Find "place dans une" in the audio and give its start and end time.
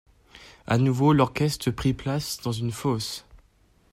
1.93-2.71